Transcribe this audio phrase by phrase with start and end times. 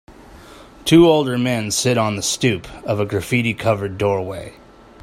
[0.83, 4.55] Two older men sit on the stoop of a graffiti covered doorway.